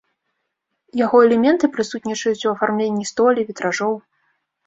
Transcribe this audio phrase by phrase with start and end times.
[1.05, 3.93] Яго элементы прысутнічаюць у афармленні столі, вітражоў.